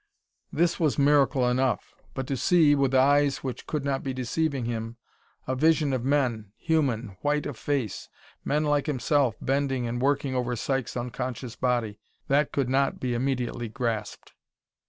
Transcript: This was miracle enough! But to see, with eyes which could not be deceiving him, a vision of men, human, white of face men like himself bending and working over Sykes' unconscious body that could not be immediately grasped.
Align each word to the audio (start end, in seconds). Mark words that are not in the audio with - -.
This 0.51 0.79
was 0.79 0.97
miracle 0.97 1.47
enough! 1.47 1.93
But 2.15 2.25
to 2.25 2.35
see, 2.35 2.73
with 2.73 2.95
eyes 2.95 3.43
which 3.43 3.67
could 3.67 3.85
not 3.85 4.01
be 4.01 4.15
deceiving 4.15 4.65
him, 4.65 4.97
a 5.45 5.55
vision 5.55 5.93
of 5.93 6.03
men, 6.03 6.53
human, 6.57 7.17
white 7.21 7.45
of 7.45 7.55
face 7.55 8.09
men 8.43 8.63
like 8.63 8.87
himself 8.87 9.35
bending 9.39 9.85
and 9.85 10.01
working 10.01 10.33
over 10.33 10.55
Sykes' 10.55 10.97
unconscious 10.97 11.55
body 11.55 11.99
that 12.29 12.51
could 12.51 12.67
not 12.67 12.99
be 12.99 13.13
immediately 13.13 13.69
grasped. 13.69 14.33